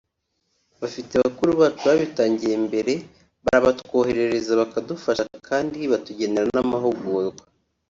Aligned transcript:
bafite 0.81 1.13
bakuru 1.23 1.51
bacu 1.61 1.81
babitangiye 1.89 2.55
mbere 2.67 2.93
barabatwoherereza 3.43 4.51
bakadufasha 4.61 5.23
kandi 5.49 5.79
batugenera 5.91 6.45
n’amahugurwa 6.55 7.43